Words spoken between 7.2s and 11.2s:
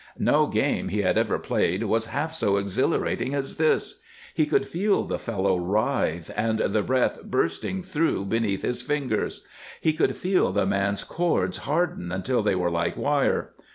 bursting through beneath his fingers; he could feel the man's